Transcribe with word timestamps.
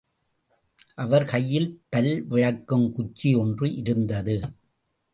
அவர் 0.95 1.25
கையில் 1.25 1.69
பல் 1.89 2.23
விளக்கும் 2.23 2.87
குச்சி 2.93 3.35
ஒன்று 3.35 3.73
இருந்தது. 3.75 4.37